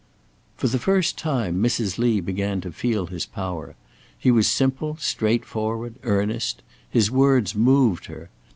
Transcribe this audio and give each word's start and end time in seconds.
For 0.57 0.67
the 0.67 0.79
first 0.79 1.15
time, 1.15 1.61
Mrs. 1.61 1.99
Lee 1.99 2.21
began 2.21 2.59
to 2.61 2.71
feel 2.71 3.05
his 3.05 3.27
power. 3.27 3.75
He 4.17 4.31
was 4.31 4.47
simple, 4.49 4.97
straightforward, 4.99 5.93
earnest. 6.01 6.63
His 6.89 7.11
words 7.11 7.53
moved 7.53 8.07
her. 8.07 8.31